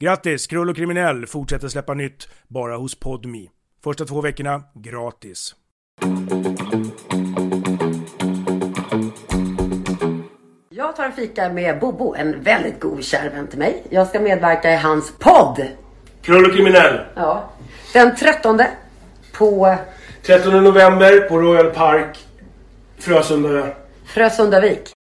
[0.00, 0.46] Grattis!
[0.46, 3.50] Krull och kriminell fortsätter släppa nytt bara hos Podmi.
[3.84, 5.54] Första två veckorna gratis.
[10.70, 13.82] Jag tar en fika med Bobo, en väldigt god kär vän till mig.
[13.90, 15.66] Jag ska medverka i hans podd.
[16.22, 17.00] Krull och kriminell.
[17.14, 17.50] Ja.
[17.92, 18.60] Den 13
[19.38, 19.76] på
[20.26, 22.18] 13 november på Royal Park,
[22.98, 23.66] Frösunda.
[24.06, 24.92] Frösundavik.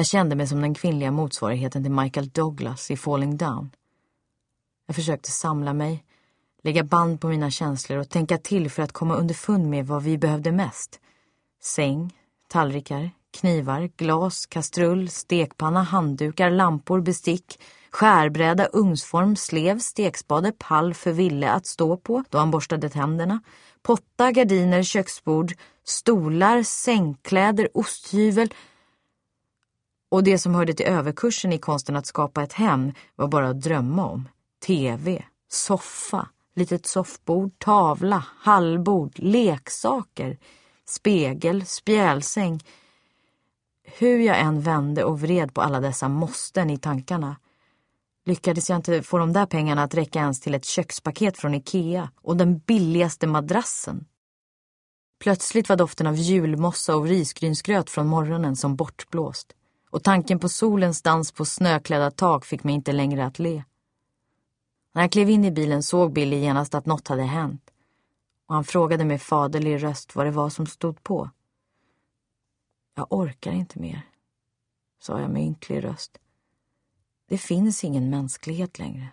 [0.00, 3.70] Jag kände mig som den kvinnliga motsvarigheten till Michael Douglas i Falling Down.
[4.86, 6.04] Jag försökte samla mig,
[6.62, 10.18] lägga band på mina känslor och tänka till för att komma underfund med vad vi
[10.18, 11.00] behövde mest.
[11.62, 12.14] Säng,
[12.48, 21.50] tallrikar, knivar, glas, kastrull, stekpanna, handdukar, lampor, bestick, skärbräda, ugnsform, slev, stekspade, pall för Ville
[21.50, 23.40] att stå på då han borstade tänderna,
[23.82, 25.52] potta, gardiner, köksbord,
[25.84, 28.54] stolar, sängkläder, osthyvel,
[30.10, 33.60] och det som hörde till överkursen i konsten att skapa ett hem var bara att
[33.60, 34.28] drömma om.
[34.66, 40.38] TV, soffa, litet soffbord, tavla, hallbord, leksaker,
[40.88, 42.60] spegel, spjälsäng.
[43.98, 47.36] Hur jag än vände och vred på alla dessa måsten i tankarna
[48.26, 52.10] lyckades jag inte få de där pengarna att räcka ens till ett kökspaket från Ikea
[52.16, 54.04] och den billigaste madrassen.
[55.20, 59.52] Plötsligt var doften av julmossa och risgrynsgröt från morgonen som bortblåst
[59.90, 63.64] och tanken på solens dans på snöklädda tak fick mig inte längre att le.
[64.92, 67.70] När jag klev in i bilen såg Billy genast att något hade hänt
[68.50, 71.30] och han frågade med faderlig röst vad det var som stod på.
[72.94, 74.02] Jag orkar inte mer,
[75.00, 76.18] sa jag med ynklig röst.
[77.28, 79.08] Det finns ingen mänsklighet längre.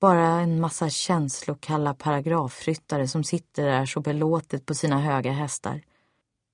[0.00, 5.82] Bara en massa känslokalla paragrafryttare som sitter där så belåtet på sina höga hästar.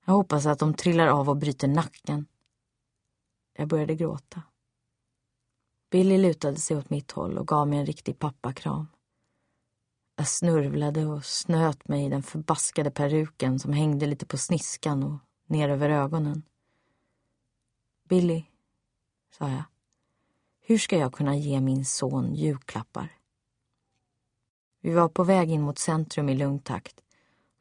[0.04, 2.26] Jag hoppas att de trillar av och bryter nacken.
[3.56, 4.42] Jag började gråta.
[5.91, 8.87] Billy lutade sig åt mitt håll och gav mig en riktig pappakram.
[10.16, 15.18] Jag snurvlade och snöt mig i den förbaskade peruken som hängde lite på sniskan och
[15.47, 16.42] ner över ögonen.
[18.09, 18.45] Billy,
[19.39, 19.65] sa jag,
[20.60, 23.18] hur ska jag kunna ge min son julklappar?
[24.80, 27.01] Vi var på väg in mot centrum i lugn takt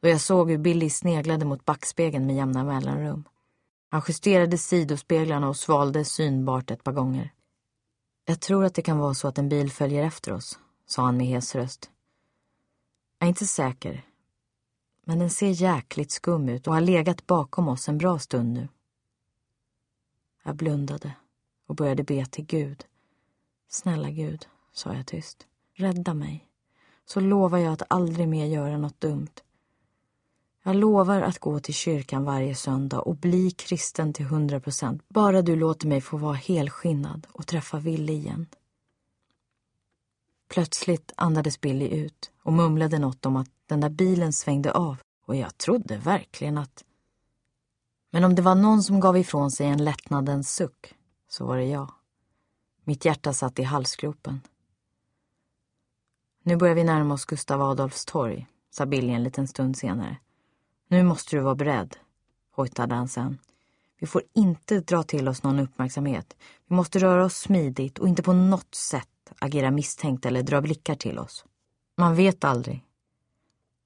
[0.02, 3.24] och jag såg hur Billy sneglade mot backspegeln med jämna mellanrum.
[3.94, 7.32] Han justerade sidospeglarna och svalde synbart ett par gånger.
[8.24, 11.16] Jag tror att det kan vara så att en bil följer efter oss, sa han
[11.16, 11.90] med hes röst.
[13.18, 14.04] Jag är inte säker,
[15.04, 18.68] men den ser jäkligt skum ut och har legat bakom oss en bra stund nu.
[20.44, 21.14] Jag blundade
[21.66, 22.84] och började be till Gud.
[23.68, 26.46] Snälla Gud, sa jag tyst, rädda mig,
[27.04, 29.40] så lovar jag att aldrig mer göra något dumt.
[30.66, 35.02] Jag lovar att gå till kyrkan varje söndag och bli kristen till hundra procent.
[35.08, 38.46] Bara du låter mig få vara helskinnad och träffa Ville igen.
[40.48, 44.96] Plötsligt andades Billy ut och mumlade något om att den där bilen svängde av
[45.26, 46.84] och jag trodde verkligen att...
[48.10, 50.94] Men om det var någon som gav ifrån sig en lättnadens suck
[51.28, 51.92] så var det jag.
[52.84, 54.40] Mitt hjärta satt i halsgropen.
[56.42, 60.16] Nu börjar vi närma oss Gustav Adolfs torg, sa Billy en liten stund senare.
[60.94, 61.96] Nu måste du vara beredd,
[62.56, 63.38] hojtade han sen.
[64.00, 66.36] Vi får inte dra till oss någon uppmärksamhet.
[66.68, 70.94] Vi måste röra oss smidigt och inte på något sätt agera misstänkt eller dra blickar
[70.94, 71.44] till oss.
[71.96, 72.84] Man vet aldrig.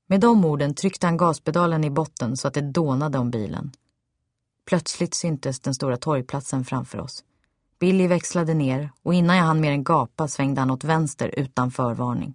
[0.06, 3.72] Med de orden tryckte han gaspedalen i botten så att det dånade om bilen.
[4.66, 7.25] Plötsligt syntes den stora torgplatsen framför oss.
[7.78, 11.70] Billy växlade ner och innan jag hann mer än gapa svängde han åt vänster utan
[11.70, 12.34] förvarning.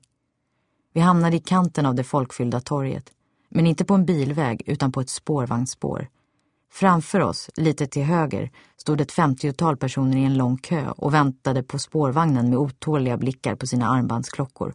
[0.93, 3.11] Vi hamnade i kanten av det folkfyllda torget,
[3.53, 6.07] men inte på en bilväg utan på ett spårvagnsspår.
[6.71, 11.63] Framför oss, lite till höger, stod ett femtiotal personer i en lång kö och väntade
[11.63, 14.73] på spårvagnen med otåliga blickar på sina armbandsklockor.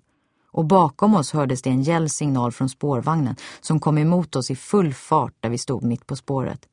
[0.52, 4.56] Och bakom oss hördes det en gäll signal från spårvagnen som kom emot oss i
[4.56, 6.68] full fart där vi stod mitt på spåret.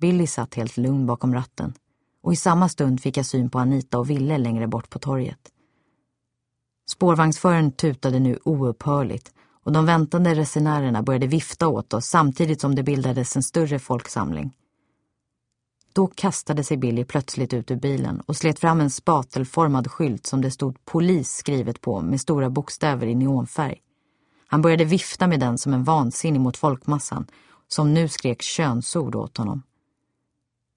[0.00, 1.74] Billy satt helt lugn bakom ratten
[2.22, 5.40] och i samma stund fick jag syn på Anita och Ville längre bort på torget.
[6.88, 9.32] Spårvagnsföraren tutade nu oupphörligt
[9.66, 14.52] och de väntande resenärerna började vifta åt oss samtidigt som det bildades en större folksamling.
[15.92, 20.40] Då kastade sig Billy plötsligt ut ur bilen och slet fram en spatelformad skylt som
[20.40, 23.78] det stod polis skrivet på med stora bokstäver i neonfärg.
[24.46, 27.26] Han började vifta med den som en vansinnig mot folkmassan
[27.68, 29.62] som nu skrek könsord åt honom.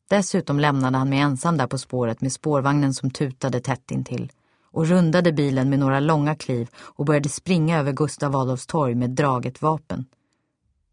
[0.09, 4.31] Dessutom lämnade han mig ensam där på spåret med spårvagnen som tutade tätt intill
[4.71, 9.10] och rundade bilen med några långa kliv och började springa över Gustav Adolfs torg med
[9.10, 10.06] draget vapen.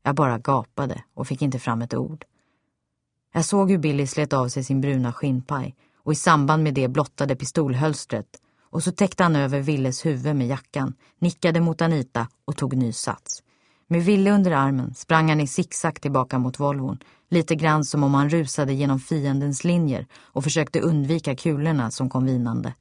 [0.02, 2.24] Jag bara gapade och fick inte fram ett ord.
[3.32, 5.74] Jag såg hur Billy slet av sig sin bruna skinnpaj
[6.04, 8.26] och i samband med det blottade pistolhölstret
[8.70, 12.92] och så täckte han över Villes huvud med jackan, nickade mot Anita och tog ny
[12.92, 13.42] sats.
[13.88, 16.98] Med Ville under armen sprang han i zigzag tillbaka mot Volvon,
[17.30, 22.26] lite grann som om han rusade genom fiendens linjer och försökte undvika kulorna som kom
[22.26, 22.74] vinande.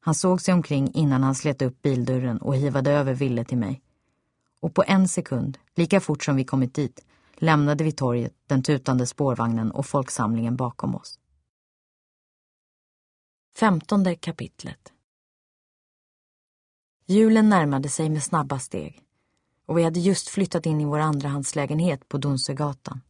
[0.00, 3.82] Han såg sig omkring innan han slet upp bildörren och hivade över Ville till mig.
[4.60, 7.04] Och på en sekund, lika fort som vi kommit dit,
[7.34, 11.18] lämnade vi torget, den tutande spårvagnen och folksamlingen bakom oss.
[13.56, 14.92] Femtonde kapitlet
[17.06, 19.02] Julen närmade sig med snabba steg
[19.66, 23.00] och vi hade just flyttat in i vår andrahandslägenhet på Donsögatan.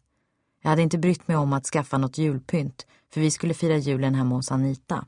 [0.63, 4.15] Jag hade inte brytt mig om att skaffa något julpynt för vi skulle fira julen
[4.15, 5.07] hemma hos Anita.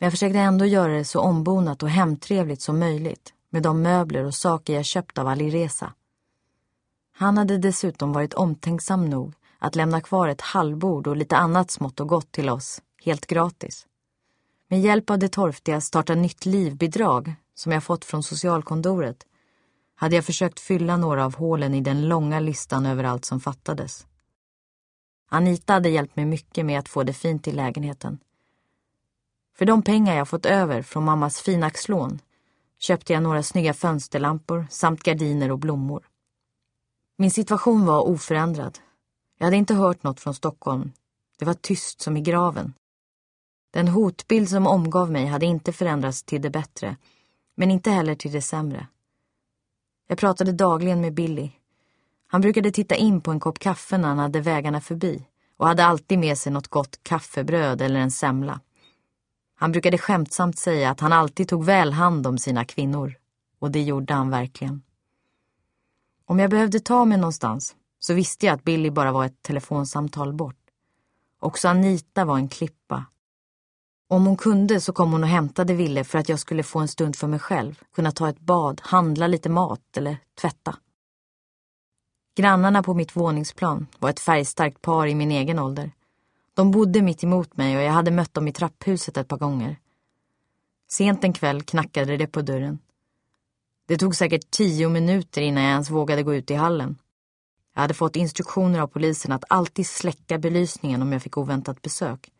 [0.00, 4.24] Men jag försökte ändå göra det så ombonat och hemtrevligt som möjligt med de möbler
[4.24, 5.92] och saker jag köpt av Alireza.
[7.12, 12.00] Han hade dessutom varit omtänksam nog att lämna kvar ett halvbord och lite annat smått
[12.00, 13.86] och gott till oss, helt gratis.
[14.68, 19.26] Med hjälp av det torftiga Starta nytt liv-bidrag som jag fått från socialkontoret
[19.94, 24.06] hade jag försökt fylla några av hålen i den långa listan över allt som fattades.
[25.28, 28.18] Anita hade hjälpt mig mycket med att få det fint i lägenheten.
[29.60, 32.20] För de pengar jag fått över från mammas finaxlån
[32.78, 36.08] köpte jag några snygga fönsterlampor samt gardiner och blommor.
[37.18, 38.78] Min situation var oförändrad.
[39.38, 40.92] Jag hade inte hört något från Stockholm.
[41.38, 42.74] Det var tyst som i graven.
[43.70, 46.96] Den hotbild som omgav mig hade inte förändrats till det bättre,
[47.54, 48.86] men inte heller till det sämre.
[50.08, 51.50] Jag pratade dagligen med Billy.
[52.26, 55.84] Han brukade titta in på en kopp kaffe när han hade vägarna förbi och hade
[55.84, 58.60] alltid med sig något gott kaffebröd eller en semla.
[59.60, 63.14] Han brukade skämtsamt säga att han alltid tog väl hand om sina kvinnor.
[63.58, 64.82] Och det gjorde han verkligen.
[66.26, 70.32] Om jag behövde ta mig någonstans så visste jag att Billy bara var ett telefonsamtal
[70.32, 70.56] bort.
[71.40, 73.04] Också Anita var en klippa.
[74.08, 76.88] Om hon kunde så kom hon och hämtade Ville för att jag skulle få en
[76.88, 80.76] stund för mig själv, kunna ta ett bad, handla lite mat eller tvätta.
[82.34, 85.92] Grannarna på mitt våningsplan var ett färgstarkt par i min egen ålder.
[86.60, 89.76] De bodde mitt emot mig och jag hade mött dem i trapphuset ett par gånger.
[90.88, 92.78] Sent en kväll knackade det på dörren.
[93.88, 96.98] Det tog säkert tio minuter innan jag ens vågade gå ut i hallen.
[97.74, 102.30] Jag hade fått instruktioner av polisen att alltid släcka belysningen om jag fick oväntat besök.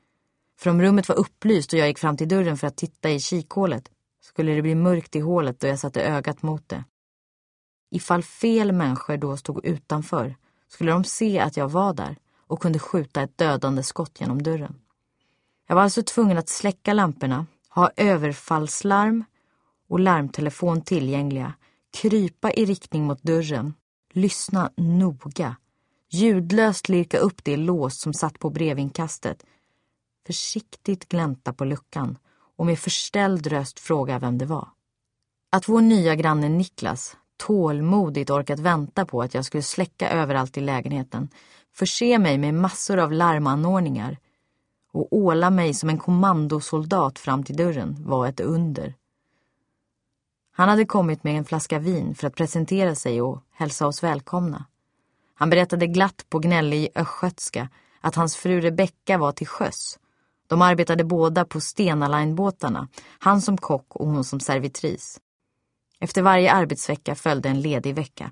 [0.59, 3.21] För om rummet var upplyst och jag gick fram till dörren för att titta i
[3.21, 3.91] kikhålet
[4.23, 6.85] skulle det bli mörkt i hålet då jag satte ögat mot det.
[7.91, 10.37] Ifall fel människor då stod utanför
[10.69, 12.17] skulle de se att jag var där
[12.51, 14.75] och kunde skjuta ett dödande skott genom dörren.
[15.67, 19.25] Jag var alltså tvungen att släcka lamporna, ha överfallslarm
[19.89, 21.53] och larmtelefon tillgängliga,
[21.93, 23.75] krypa i riktning mot dörren,
[24.13, 25.57] lyssna noga,
[26.11, 29.45] ljudlöst lirka upp det lås som satt på brevinkastet,
[30.27, 32.19] försiktigt glänta på luckan
[32.57, 34.69] och med förställd röst fråga vem det var.
[35.53, 40.61] Att vår nya granne Niklas tålmodigt orkat vänta på att jag skulle släcka överallt i
[40.61, 41.29] lägenheten,
[41.81, 44.19] förse mig med massor av larmanordningar
[44.93, 48.95] och åla mig som en kommandosoldat fram till dörren var ett under.
[50.53, 54.65] Han hade kommit med en flaska vin för att presentera sig och hälsa oss välkomna.
[55.35, 57.69] Han berättade glatt på gnällig östgötska
[58.01, 59.99] att hans fru Rebecka var till sjöss.
[60.47, 65.21] De arbetade båda på Stena Line-båtarna, han som kock och hon som servitris.
[66.01, 68.31] Efter varje arbetsvecka följde en ledig vecka.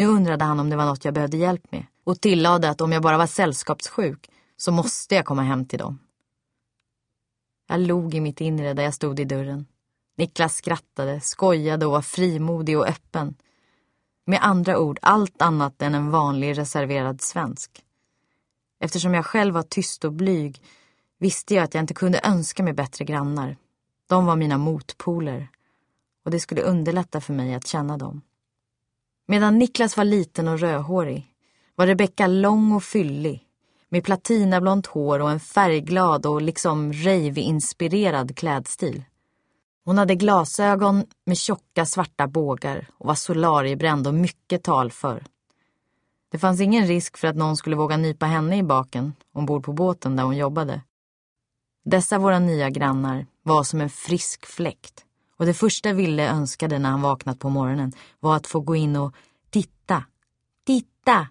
[0.00, 2.92] Nu undrade han om det var något jag behövde hjälp med och tillade att om
[2.92, 5.98] jag bara var sällskapssjuk så måste jag komma hem till dem.
[7.68, 9.66] Jag log i mitt inre där jag stod i dörren.
[10.16, 13.34] Niklas skrattade, skojade och var frimodig och öppen.
[14.26, 17.84] Med andra ord allt annat än en vanlig reserverad svensk.
[18.80, 20.62] Eftersom jag själv var tyst och blyg
[21.18, 23.56] visste jag att jag inte kunde önska mig bättre grannar.
[24.08, 25.48] De var mina motpoler
[26.24, 28.22] och det skulle underlätta för mig att känna dem.
[29.30, 31.26] Medan Niklas var liten och rödhårig
[31.74, 33.44] var Rebecka lång och fyllig
[33.88, 39.02] med platinablont hår och en färgglad och liksom rave-inspirerad klädstil.
[39.84, 45.24] Hon hade glasögon med tjocka svarta bågar och var solariebränd och mycket talför.
[46.30, 49.72] Det fanns ingen risk för att någon skulle våga nypa henne i baken ombord på
[49.72, 50.82] båten där hon jobbade.
[51.84, 55.04] Dessa våra nya grannar var som en frisk fläkt
[55.40, 58.96] och det första Ville önskade när han vaknat på morgonen var att få gå in
[58.96, 59.14] och
[59.50, 60.04] titta,
[60.66, 61.28] titta,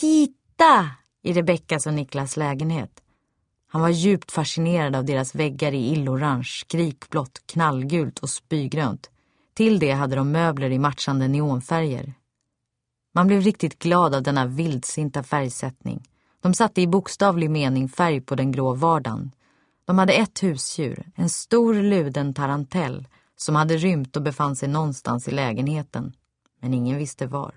[0.00, 0.90] titta
[1.22, 2.90] i Rebeckas och Niklas lägenhet.
[3.68, 9.10] Han var djupt fascinerad av deras väggar i illorange, skrikblått, knallgult och spygrönt.
[9.54, 12.14] Till det hade de möbler i matchande neonfärger.
[13.14, 16.08] Man blev riktigt glad av denna vildsinta färgsättning.
[16.40, 19.30] De satte i bokstavlig mening färg på den grå vardagen.
[19.84, 25.28] De hade ett husdjur, en stor luden tarantell som hade rymt och befann sig någonstans
[25.28, 26.12] i lägenheten.
[26.60, 27.54] Men ingen visste var.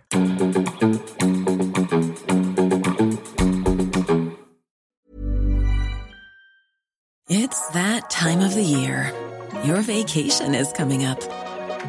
[7.29, 9.11] It's that time of the year.
[9.63, 11.19] Your vacation is coming up.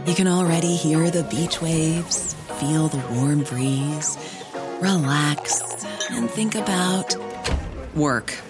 [0.06, 4.18] You can already hear the beach waves, feel the warm breeze,
[4.80, 5.62] relax
[6.10, 7.16] and think about
[7.94, 8.49] work.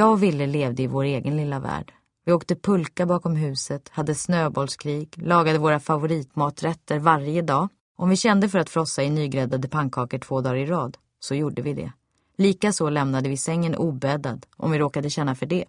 [0.00, 1.92] Jag och Ville levde i vår egen lilla värld.
[2.24, 7.68] Vi åkte pulka bakom huset, hade snöbollskrig, lagade våra favoritmaträtter varje dag.
[7.96, 11.62] Om vi kände för att frossa i nygräddade pannkakor två dagar i rad, så gjorde
[11.62, 11.92] vi det.
[12.36, 15.64] Likaså lämnade vi sängen obäddad om vi råkade känna för det.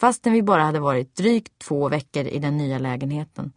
[0.00, 3.52] Fastän vi bara hade varit drygt två veckor i den nya lägenheten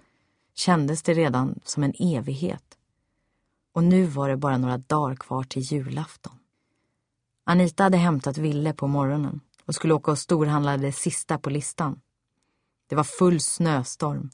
[0.55, 2.77] kändes det redan som en evighet.
[3.73, 6.33] Och nu var det bara några dagar kvar till julafton.
[7.45, 12.01] Anita hade hämtat Ville på morgonen och skulle åka och storhandla det sista på listan.
[12.87, 14.29] Det var full snöstorm.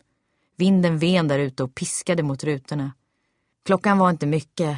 [0.56, 2.92] Vinden ven där ute och piskade mot rutorna.
[3.66, 4.78] Klockan var inte mycket,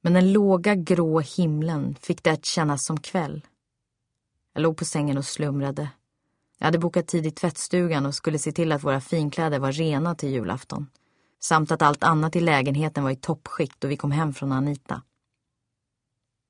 [0.00, 3.46] men den låga grå himlen fick det att kännas som kväll.
[4.54, 5.88] Jag låg på sängen och slumrade.
[6.58, 10.14] Jag hade bokat tid i tvättstugan och skulle se till att våra finkläder var rena
[10.14, 10.86] till julafton.
[11.40, 15.02] Samt att allt annat i lägenheten var i toppskick då vi kom hem från Anita.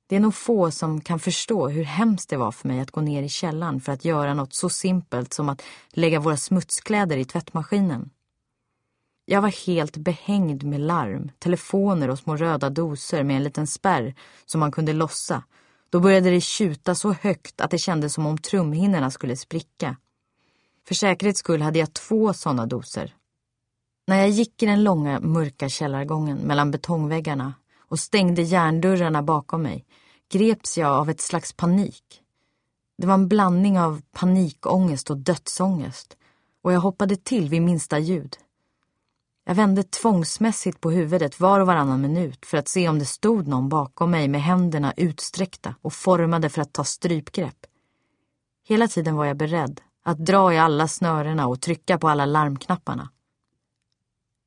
[0.07, 3.01] Det är nog få som kan förstå hur hemskt det var för mig att gå
[3.01, 7.25] ner i källaren för att göra något så simpelt som att lägga våra smutskläder i
[7.25, 8.09] tvättmaskinen.
[9.25, 14.15] Jag var helt behängd med larm, telefoner och små röda doser med en liten spärr
[14.45, 15.43] som man kunde lossa.
[15.89, 19.97] Då började det tjuta så högt att det kändes som om trumhinnorna skulle spricka.
[20.87, 23.13] För säkerhets skull hade jag två sådana doser.
[24.07, 27.53] När jag gick i den långa mörka källargången mellan betongväggarna
[27.87, 29.85] och stängde järndörrarna bakom mig
[30.29, 32.21] greps jag av ett slags panik.
[32.97, 36.17] Det var en blandning av panikångest och dödsångest
[36.63, 38.37] och jag hoppade till vid minsta ljud.
[39.45, 43.47] Jag vände tvångsmässigt på huvudet var och varannan minut för att se om det stod
[43.47, 47.65] någon bakom mig med händerna utsträckta och formade för att ta strypgrepp.
[48.67, 53.09] Hela tiden var jag beredd att dra i alla snörena och trycka på alla larmknapparna.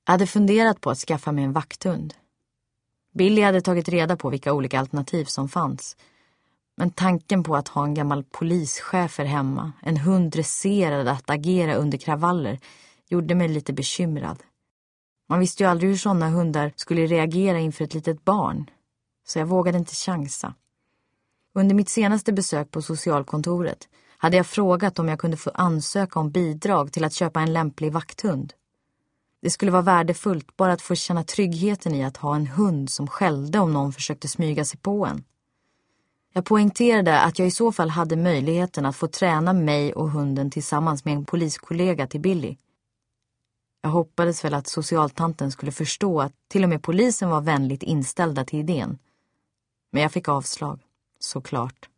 [0.04, 2.14] Jag hade funderat på att skaffa mig en vakthund.
[3.18, 5.96] Billy hade tagit reda på vilka olika alternativ som fanns.
[6.76, 11.98] Men tanken på att ha en gammal polischefer hemma, en hund dresserad att agera under
[11.98, 12.58] kravaller,
[13.08, 14.42] gjorde mig lite bekymrad.
[15.28, 18.70] Man visste ju aldrig hur sådana hundar skulle reagera inför ett litet barn.
[19.26, 20.54] Så jag vågade inte chansa.
[21.54, 26.30] Under mitt senaste besök på socialkontoret hade jag frågat om jag kunde få ansöka om
[26.30, 28.52] bidrag till att köpa en lämplig vakthund.
[29.40, 33.06] Det skulle vara värdefullt bara att få känna tryggheten i att ha en hund som
[33.06, 35.24] skällde om någon försökte smyga sig på en.
[36.32, 40.50] Jag poängterade att jag i så fall hade möjligheten att få träna mig och hunden
[40.50, 42.56] tillsammans med en poliskollega till Billy.
[43.82, 48.44] Jag hoppades väl att socialtanten skulle förstå att till och med polisen var vänligt inställda
[48.44, 48.98] till idén.
[49.90, 50.80] Men jag fick avslag,
[51.18, 51.88] såklart.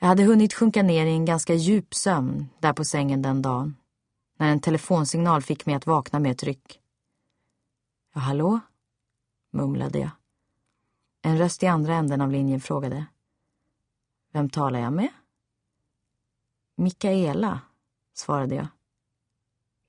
[0.00, 3.76] Jag hade hunnit sjunka ner i en ganska djup sömn där på sängen den dagen
[4.42, 6.80] när en telefonsignal fick mig att vakna med ett ryck.
[8.14, 8.60] Ja, hallå?
[9.50, 10.10] mumlade jag.
[11.22, 13.06] En röst i andra änden av linjen frågade.
[14.32, 15.08] Vem talar jag med?
[16.76, 17.60] Mikaela,
[18.14, 18.66] svarade jag.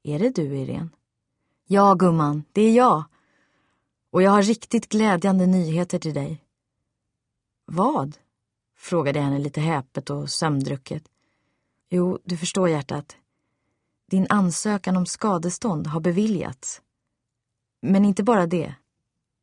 [0.04, 0.90] Är det du, Irene?
[1.66, 3.04] Ja, gumman, det är jag.
[4.10, 6.44] Och jag har riktigt glädjande nyheter till dig.
[7.66, 8.18] Vad?
[8.78, 11.04] frågade jag henne lite häpet och sömndrucket.
[11.90, 13.18] Jo, du förstår hjärtat.
[14.14, 16.82] Din ansökan om skadestånd har beviljats.
[17.82, 18.76] Men inte bara det.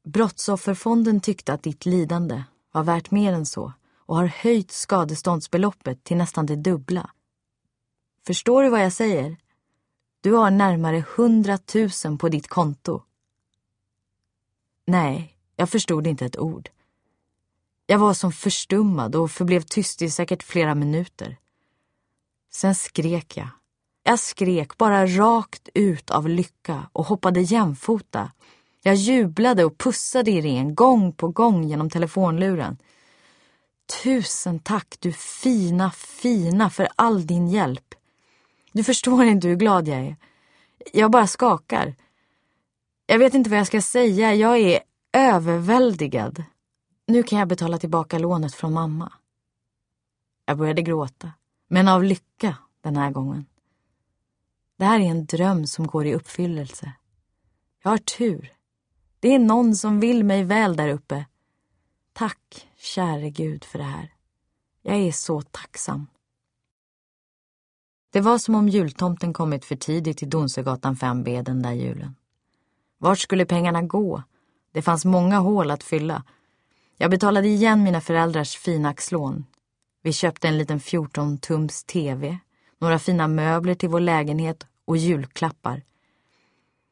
[0.05, 6.17] Brottsofferfonden tyckte att ditt lidande var värt mer än så och har höjt skadeståndsbeloppet till
[6.17, 7.11] nästan det dubbla.
[8.27, 9.37] Förstår du vad jag säger?
[10.21, 13.03] Du har närmare hundratusen på ditt konto.
[14.87, 16.69] Nej, jag förstod inte ett ord.
[17.87, 21.37] Jag var som förstummad och förblev tyst i säkert flera minuter.
[22.51, 23.49] Sen skrek jag
[24.03, 28.33] jag skrek bara rakt ut av lycka och hoppade jämfota.
[28.83, 32.79] Jag jublade och pussade Irene gång på gång genom telefonluren.
[34.03, 37.95] Tusen tack du fina, fina för all din hjälp.
[38.73, 40.17] Du förstår inte hur glad jag är.
[40.93, 41.95] Jag bara skakar.
[43.07, 44.35] Jag vet inte vad jag ska säga.
[44.35, 44.81] Jag är
[45.13, 46.45] överväldigad.
[47.07, 49.13] Nu kan jag betala tillbaka lånet från mamma.
[50.47, 51.33] Jag började gråta,
[51.69, 53.47] men av lycka den här gången.
[54.81, 56.93] Det här är en dröm som går i uppfyllelse.
[57.83, 58.53] Jag har tur.
[59.21, 61.25] Det är någon som vill mig väl där uppe.
[62.13, 64.13] Tack, käre Gud, för det här.
[64.83, 66.07] Jag är så tacksam.
[68.13, 72.17] Det var som om jultomten kommit för tidigt till Donsögatan 5B den där julen.
[72.99, 74.23] Vart skulle pengarna gå?
[74.73, 76.25] Det fanns många hål att fylla.
[76.97, 79.47] Jag betalade igen mina föräldrars finaxlån.
[80.03, 82.39] Vi köpte en liten 14-tums TV,
[82.79, 85.83] några fina möbler till vår lägenhet och julklappar.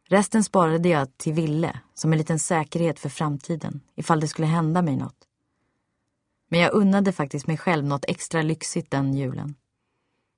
[0.09, 4.83] Resten sparade jag till Ville som en liten säkerhet för framtiden ifall det skulle hända
[4.83, 5.29] mig något.
[6.49, 9.55] Men jag unnade faktiskt mig själv något extra lyxigt den julen.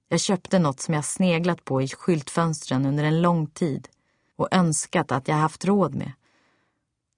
[0.09, 3.89] Jag köpte något som jag sneglat på i skyltfönstren under en lång tid
[4.37, 6.13] och önskat att jag haft råd med.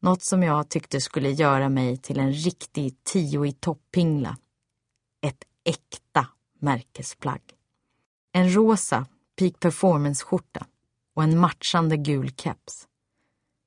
[0.01, 4.39] Något som jag tyckte skulle göra mig till en riktig tio i toppingla.
[5.21, 6.27] Ett äkta
[6.59, 7.43] märkesplagg.
[8.33, 9.07] En rosa
[9.39, 10.67] peak performance-skjorta
[11.15, 12.89] och en matchande gul keps.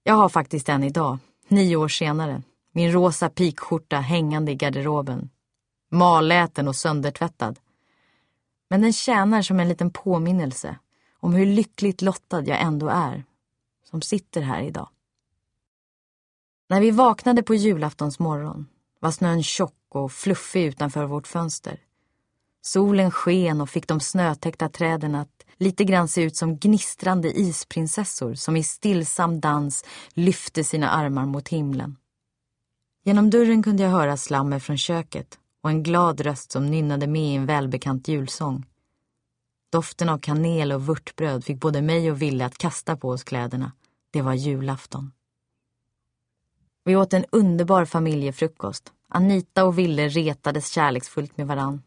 [0.03, 5.29] Jag har faktiskt en idag, nio år senare, min rosa pikskjorta hängande i garderoben.
[5.91, 7.59] Maläten och söndertvättad.
[8.69, 10.79] Men den tjänar som en liten påminnelse
[11.19, 13.23] om hur lyckligt lottad jag ändå är,
[13.89, 14.89] som sitter här idag.
[16.69, 18.67] När vi vaknade på julaftons morgon
[18.99, 21.79] var snön tjock och fluffig utanför vårt fönster.
[22.65, 28.33] Solen sken och fick de snötäckta träden att lite grann se ut som gnistrande isprinsessor
[28.33, 31.97] som i stillsam dans lyfte sina armar mot himlen.
[33.03, 37.31] Genom dörren kunde jag höra slammer från köket och en glad röst som nynnade med
[37.31, 38.65] i en välbekant julsång.
[39.71, 43.71] Doften av kanel och vörtbröd fick både mig och Ville att kasta på oss kläderna.
[44.11, 45.11] Det var julafton.
[46.83, 48.91] Vi åt en underbar familjefrukost.
[49.09, 51.81] Anita och Ville retades kärleksfullt med varann.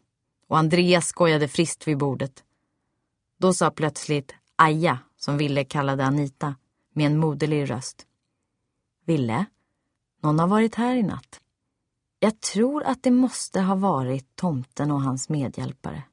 [0.49, 2.43] Och Andreas skojade friskt vid bordet.
[3.37, 6.55] Då sa plötsligt Aja, som Ville kallade Anita,
[6.93, 8.05] med en moderlig röst.
[9.05, 9.45] Ville,
[10.21, 11.41] någon har varit här i natt.
[12.19, 16.03] Jag tror att det måste ha varit tomten och hans medhjälpare.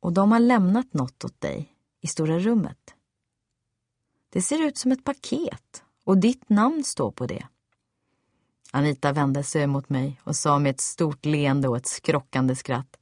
[0.00, 2.94] Och de har lämnat något åt dig i stora rummet.
[4.32, 7.46] Det ser ut som ett paket och ditt namn står på det.
[8.70, 12.95] Anita vände sig mot mig och sa med ett stort leende och ett skrockande skratt.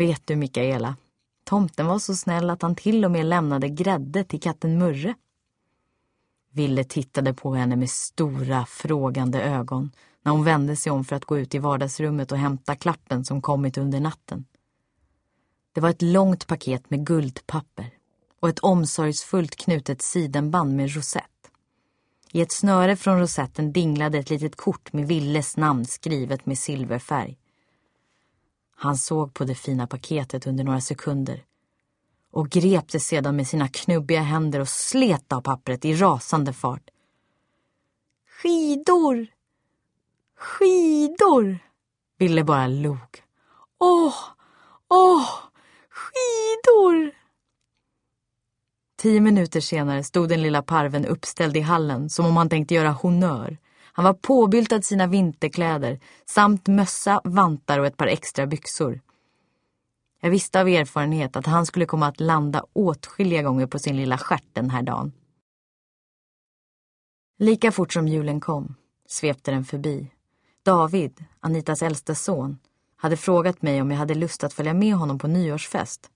[0.00, 0.96] Vet du, Mikaela,
[1.44, 5.14] tomten var så snäll att han till och med lämnade grädde till katten Murre.
[6.52, 9.90] Ville tittade på henne med stora, frågande ögon
[10.22, 13.42] när hon vände sig om för att gå ut i vardagsrummet och hämta klappen som
[13.42, 14.44] kommit under natten.
[15.72, 17.90] Det var ett långt paket med guldpapper
[18.40, 21.24] och ett omsorgsfullt knutet sidenband med rosett.
[22.32, 27.39] I ett snöre från rosetten dinglade ett litet kort med Villes namn skrivet med silverfärg.
[28.82, 31.44] Han såg på det fina paketet under några sekunder
[32.30, 36.90] och grep det sedan med sina knubbiga händer och slet av pappret i rasande fart.
[38.28, 39.26] Skidor!
[40.36, 41.58] Skidor!
[42.18, 43.22] Ville bara log.
[43.78, 44.14] Åh,
[44.88, 45.28] åh,
[45.90, 47.10] skidor!
[48.98, 52.90] Tio minuter senare stod den lilla parven uppställd i hallen som om han tänkte göra
[52.90, 53.58] honör.
[54.00, 59.00] Han var påbyltad sina vinterkläder samt mössa, vantar och ett par extra byxor.
[60.20, 64.18] Jag visste av erfarenhet att han skulle komma att landa åtskilliga gånger på sin lilla
[64.18, 65.12] stjärt den här dagen.
[67.38, 68.74] Lika fort som julen kom
[69.08, 70.10] svepte den förbi.
[70.62, 72.58] David, Anitas äldste son,
[72.96, 76.10] hade frågat mig om jag hade lust att följa med honom på nyårsfest.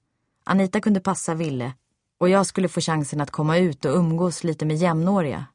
[0.44, 1.72] Anita kunde passa Ville
[2.18, 5.46] och jag skulle få chansen att komma ut och umgås lite med jämnåriga.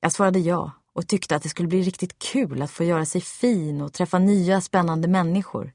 [0.00, 3.20] Jag svarade ja och tyckte att det skulle bli riktigt kul att få göra sig
[3.20, 5.72] fin och träffa nya spännande människor.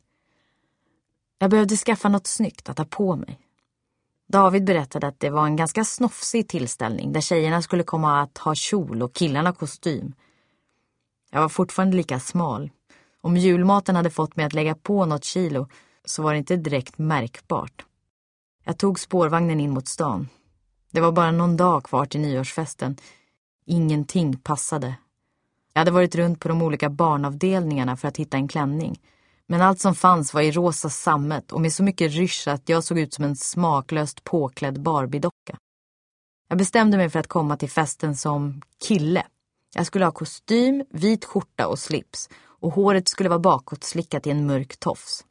[1.40, 3.40] Jag behövde skaffa något snyggt att ha på mig.
[4.28, 8.56] David berättade att det var en ganska snofsig tillställning där tjejerna skulle komma att ha
[8.56, 10.14] kjol och killarna kostym.
[11.32, 12.72] Jag var fortfarande lika smal.
[13.22, 15.68] Om julmaten hade fått mig att lägga på något kilo
[16.06, 17.86] så var det inte direkt märkbart.
[18.64, 20.28] Jag tog spårvagnen in mot stan.
[20.92, 22.98] Det var bara någon dag kvar till nyårsfesten.
[23.66, 24.96] Ingenting passade.
[25.78, 29.02] Jag hade varit runt på de olika barnavdelningarna för att hitta en klänning.
[29.48, 32.84] Men allt som fanns var i rosa sammet och med så mycket rysch att jag
[32.84, 35.58] såg ut som en smaklöst påklädd Barbiedocka.
[36.50, 39.24] Jag bestämde mig för att komma till festen som kille.
[39.76, 44.48] Jag skulle ha kostym, vit skjorta och slips och håret skulle vara bakåtslickat i en
[44.48, 45.26] mörk tofs.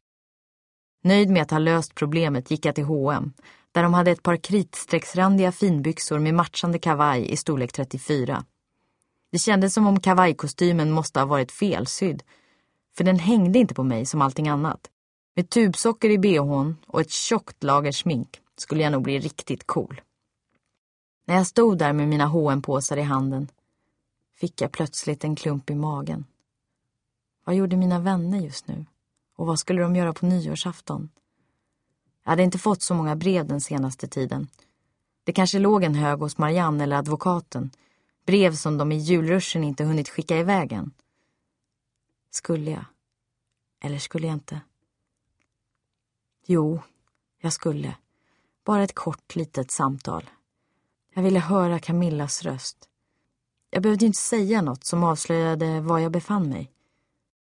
[1.05, 3.33] Nöjd med att ha löst problemet gick jag till H&M
[3.73, 8.45] där de hade ett par kritstrecksrandiga finbyxor med matchande kavaj i storlek 34.
[9.37, 12.23] Det kändes som om kavajkostymen måste ha varit felsydd
[12.97, 14.91] för den hängde inte på mig som allting annat.
[15.35, 20.01] Med tubsocker i bhn och ett tjockt lager smink skulle jag nog bli riktigt cool.
[21.27, 23.49] När jag stod där med mina hm påsar i handen
[24.35, 26.25] fick jag plötsligt en klump i magen.
[27.45, 28.85] Vad gjorde mina vänner just nu?
[29.37, 31.09] Och vad skulle de göra på nyårsafton?
[32.25, 34.49] Jag hade inte fått så många brev den senaste tiden.
[35.25, 37.71] Det kanske låg en hög hos Marianne eller advokaten.
[38.27, 40.91] Brev som de i julruschen inte hunnit skicka iväg än.
[42.31, 42.85] Skulle jag?
[43.81, 44.61] Eller skulle jag inte?
[46.47, 46.81] Jo,
[47.41, 47.97] jag skulle.
[48.65, 50.31] Bara ett kort litet samtal.
[51.15, 52.89] Jag ville höra Camillas röst.
[53.71, 56.73] Jag behövde inte säga något som avslöjade var jag befann mig.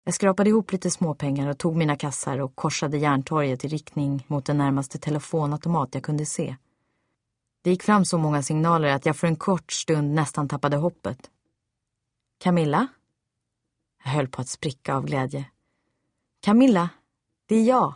[0.04, 4.46] Jag skrapade ihop lite småpengar och tog mina kassar och korsade Järntorget i riktning mot
[4.46, 6.56] den närmaste telefonautomat jag kunde se.
[7.68, 11.32] Det gick fram så många signaler att jag för en kort stund nästan tappade hoppet.
[12.38, 12.88] Camilla?
[14.04, 15.46] Jag höll på att spricka av glädje.
[16.40, 16.90] Camilla,
[17.46, 17.94] det är jag.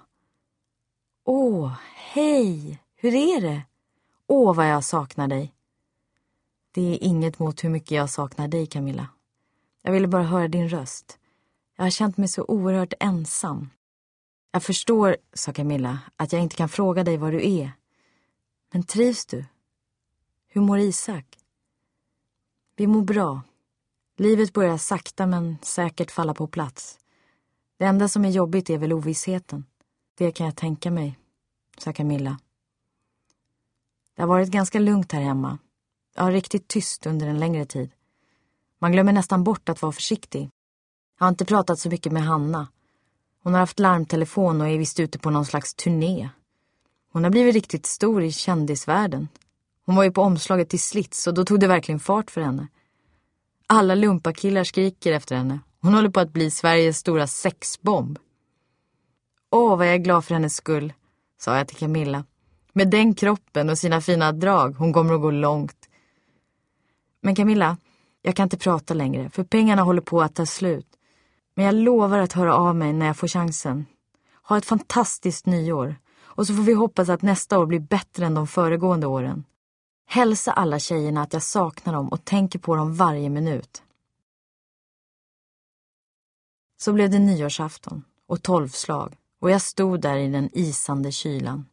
[1.26, 2.80] Åh, hej!
[2.96, 3.62] Hur är det?
[4.28, 5.54] Åh, vad jag saknar dig.
[6.72, 9.08] Det är inget mot hur mycket jag saknar dig, Camilla.
[9.82, 11.20] Jag ville bara höra din röst.
[11.78, 13.70] Jag har känt mig så oerhört ensam.
[14.52, 17.72] Jag förstår, sa Camilla, att jag inte kan fråga dig var du är.
[18.74, 19.46] Men trivs du?
[20.54, 21.26] Hur mår Isak?
[22.76, 23.42] Vi mår bra.
[24.18, 27.00] Livet börjar sakta men säkert falla på plats.
[27.78, 29.66] Det enda som är jobbigt är väl ovissheten.
[30.18, 31.20] Det kan jag tänka mig,
[31.78, 32.40] sa Camilla.
[34.16, 35.58] Det har varit ganska lugnt här hemma.
[36.16, 37.92] Ja, riktigt tyst under en längre tid.
[38.80, 40.50] Man glömmer nästan bort att vara försiktig.
[41.20, 42.68] Jag har inte pratat så mycket med Hanna.
[43.44, 46.30] Hon har haft larmtelefon och är visst ute på någon slags turné.
[47.12, 49.28] Hon har blivit riktigt stor i kändisvärlden.
[49.86, 52.68] Hon var ju på omslaget till Slits och då tog det verkligen fart för henne.
[53.68, 55.60] Alla lumpakillar skriker efter henne.
[55.82, 58.20] Hon håller på att bli Sveriges stora sexbomb.
[59.52, 60.94] Åh, vad jag är glad för hennes skull,
[61.40, 62.26] sa jag till Camilla.
[62.74, 65.90] Med den kroppen och sina fina drag, hon kommer att gå långt.
[67.22, 67.78] Men Camilla,
[68.22, 70.88] jag kan inte prata längre, för pengarna håller på att ta slut.
[71.56, 73.86] Men jag lovar att höra av mig när jag får chansen.
[74.44, 75.96] Ha ett fantastiskt nyår.
[76.24, 79.44] Och så får vi hoppas att nästa år blir bättre än de föregående åren.
[80.14, 83.84] Hälsa alla tjejerna att jag saknar dem och tänker på dem varje minut.
[86.78, 91.66] Så blev det nyårsafton och tolvslag och jag stod där i den isande kylan.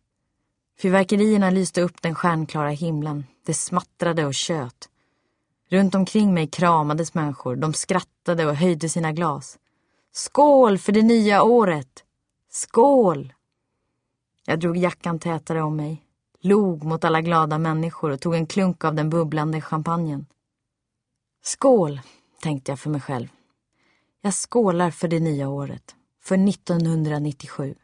[0.78, 3.24] Fyrverkerierna lyste upp den stjärnklara himlen.
[3.46, 4.88] Det smattrade och tjöt.
[5.68, 7.56] Runt omkring mig kramades människor.
[7.56, 9.58] De skrattade och höjde sina glas.
[10.12, 12.04] Skål för det nya året!
[12.50, 13.32] Skål!
[14.44, 16.04] Jag drog jackan tätare om mig,
[16.40, 20.26] log mot alla glada människor och tog en klunk av den bubblande champagnen.
[21.42, 22.00] Skål,
[22.40, 23.28] tänkte jag för mig själv.
[24.20, 27.74] Jag skålar för det nya året, för 1997.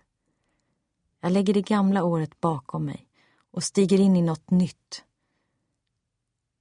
[1.20, 3.06] Jag lägger det gamla året bakom mig
[3.50, 5.04] och stiger in i något nytt.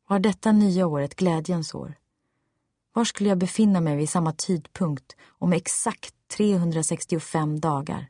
[0.07, 1.95] Var detta nya år ett glädjens år?
[2.93, 8.09] Var skulle jag befinna mig vid samma tidpunkt om exakt 365 dagar?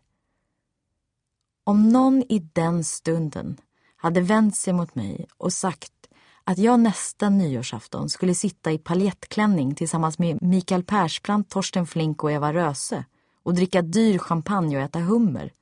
[1.64, 3.58] Om någon i den stunden
[4.04, 6.10] hade vänt sig mot mig och sagt
[6.44, 12.32] att jag nästa nyårsafton skulle sitta i paljettklänning tillsammans med Mikael Persbrandt, Torsten Flink och
[12.32, 13.06] Eva Röse
[13.44, 15.54] och dricka dyr champagne och äta hummer.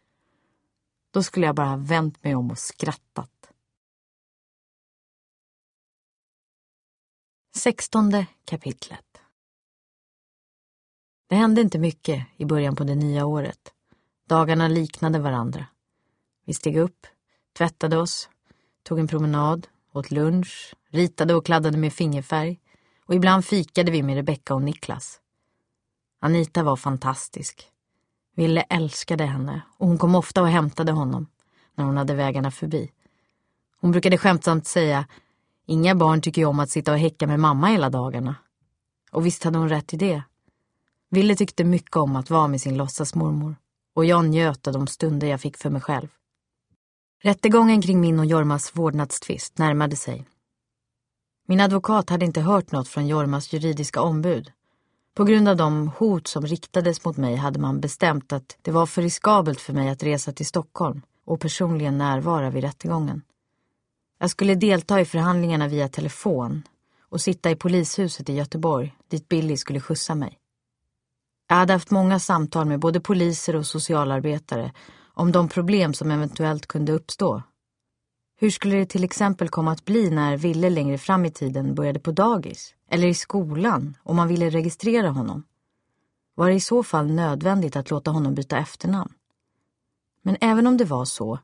[1.11, 3.51] Då skulle jag bara ha vänt mig om och skrattat.
[7.55, 9.21] Sextonde kapitlet
[11.27, 13.73] Det hände inte mycket i början på det nya året.
[14.27, 15.65] Dagarna liknade varandra.
[16.45, 17.07] Vi steg upp,
[17.57, 18.29] tvättade oss,
[18.83, 22.59] tog en promenad, åt lunch, ritade och kladdade med fingerfärg
[23.05, 25.19] och ibland fikade vi med Rebecka och Niklas.
[26.19, 27.67] Anita var fantastisk.
[28.35, 31.27] Ville älskade henne och hon kom ofta och hämtade honom
[31.75, 32.91] när hon hade vägarna förbi.
[33.81, 35.05] Hon brukade skämtsamt säga
[35.65, 38.35] Inga barn tycker ju om att sitta och häcka med mamma hela dagarna.
[39.11, 40.23] Och visst hade hon rätt i det.
[41.09, 43.55] Ville tyckte mycket om att vara med sin låtsasmormor
[43.93, 46.07] och jag njöt av de stunder jag fick för mig själv.
[47.23, 50.25] Rättegången kring min och Jormas vårdnadstvist närmade sig.
[51.47, 54.51] Min advokat hade inte hört något från Jormas juridiska ombud.
[55.15, 58.85] På grund av de hot som riktades mot mig hade man bestämt att det var
[58.85, 63.21] för riskabelt för mig att resa till Stockholm och personligen närvara vid rättegången.
[64.19, 66.63] Jag skulle delta i förhandlingarna via telefon
[67.09, 70.37] och sitta i polishuset i Göteborg dit Billy skulle skjutsa mig.
[71.47, 74.71] Jag hade haft många samtal med både poliser och socialarbetare
[75.13, 77.41] om de problem som eventuellt kunde uppstå.
[78.39, 81.99] Hur skulle det till exempel komma att bli när Ville längre fram i tiden började
[81.99, 82.75] på dagis?
[82.89, 85.43] Eller i skolan om man ville registrera honom?
[86.35, 89.13] Var det i så fall nödvändigt att låta honom byta efternamn?
[90.23, 91.39] Men även om det var så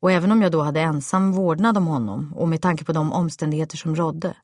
[0.00, 3.12] och även om jag då hade ensam vårdnad om honom och med tanke på de
[3.12, 4.36] omständigheter som rådde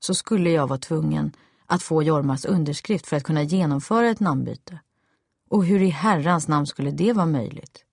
[0.00, 1.32] så skulle jag vara tvungen
[1.66, 4.80] att få Jormas underskrift för att kunna genomföra ett namnbyte.
[5.50, 7.84] Och hur i herrans namn skulle det vara möjligt?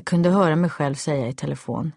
[0.00, 1.92] Jag kunde höra mig själv säga i telefon.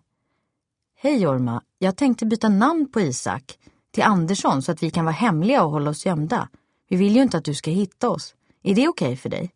[0.96, 3.60] Hej Jorma, jag tänkte byta namn på Isak
[3.92, 6.50] till Andersson så att vi kan vara hemliga och hålla oss gömda.
[6.90, 8.36] Vi vill ju inte att du ska hitta oss.
[8.64, 9.52] Är det okej okay för dig?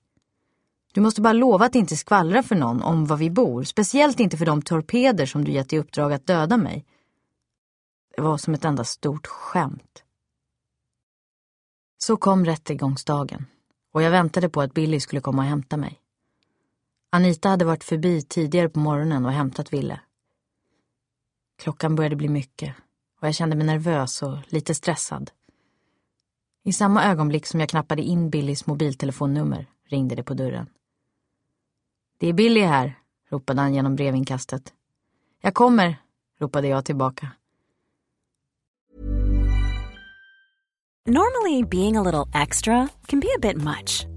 [0.93, 3.63] Du måste bara lova att inte skvallra för någon om var vi bor.
[3.63, 6.85] Speciellt inte för de torpeder som du gett i uppdrag att döda mig.
[8.15, 10.03] Det var som ett enda stort skämt.
[11.97, 13.45] Så kom rättegångsdagen
[13.93, 16.01] och jag väntade på att Billy skulle komma och hämta mig.
[17.09, 19.99] Anita hade varit förbi tidigare på morgonen och hämtat Ville.
[21.57, 22.75] Klockan började bli mycket
[23.21, 25.31] och jag kände mig nervös och lite stressad.
[26.63, 30.69] I samma ögonblick som jag knappade in Billys mobiltelefonnummer ringde det på dörren.
[32.17, 34.73] Det är Billy här, ropade han genom brevinkastet.
[35.41, 35.95] Jag kommer,
[36.39, 37.31] ropade jag tillbaka.
[41.05, 44.16] Normally being a little extra can be a bit much.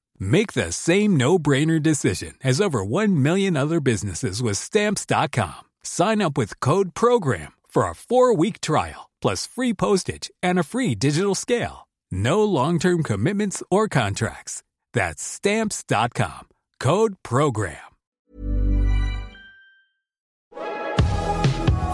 [0.23, 5.63] Make the same no-brainer decision as over 1 million other businesses with stamps.com.
[5.81, 10.93] Sign up with code program for a 4-week trial plus free postage and a free
[10.93, 11.87] digital scale.
[12.11, 14.61] No long-term commitments or contracts.
[14.93, 16.47] That's stamps.com.
[16.79, 17.77] Code program.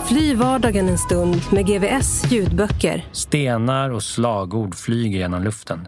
[0.07, 3.05] Fly vardagen en stund med GVS ljudböcker.
[3.11, 5.87] Stenar och slagord flyger genom luften.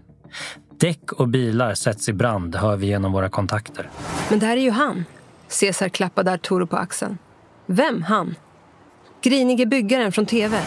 [0.79, 3.89] Däck och bilar sätts i brand hör vi genom våra kontakter.
[4.29, 5.05] Men det här är ju han.
[5.47, 7.17] Cesar klappade Arturo på axeln.
[7.65, 8.35] Vem han?
[9.21, 10.59] Grinige byggaren från TV.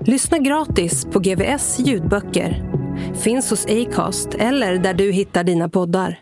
[0.00, 2.64] Lyssna gratis på GVS ljudböcker.
[3.14, 6.20] Finns hos Acast eller där du hittar dina poddar.